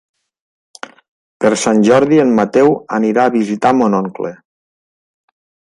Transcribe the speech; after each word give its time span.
Per 1.45 1.51
Sant 1.65 1.83
Jordi 1.89 2.21
en 2.25 2.33
Mateu 2.41 2.73
anirà 3.01 3.29
a 3.29 3.35
visitar 3.39 3.77
mon 3.83 4.01
oncle. 4.03 4.35